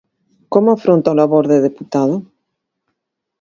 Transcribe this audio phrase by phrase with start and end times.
[0.53, 2.15] Como afronta o labor de deputado?